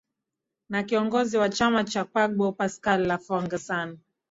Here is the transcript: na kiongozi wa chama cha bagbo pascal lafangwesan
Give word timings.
na 0.69 0.83
kiongozi 0.83 1.37
wa 1.37 1.49
chama 1.49 1.83
cha 1.83 2.03
bagbo 2.13 2.51
pascal 2.51 3.05
lafangwesan 3.07 3.97